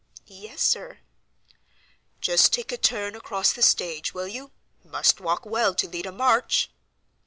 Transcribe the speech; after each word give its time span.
"Yes, 0.25 0.63
sir." 0.63 0.97
"Just 2.21 2.51
take 2.51 2.71
a 2.71 2.77
turn 2.77 3.13
across 3.13 3.53
the 3.53 3.61
stage, 3.61 4.15
will 4.15 4.27
you? 4.27 4.49
Must 4.83 5.21
walk 5.21 5.45
well 5.45 5.75
to 5.75 5.87
lead 5.87 6.07
a 6.07 6.11
march." 6.11 6.71